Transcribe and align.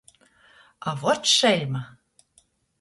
A 0.93 0.95
vot 1.03 1.31
šeļma 1.33 1.85